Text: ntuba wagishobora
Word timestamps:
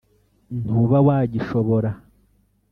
ntuba 0.61 0.97
wagishobora 1.07 1.89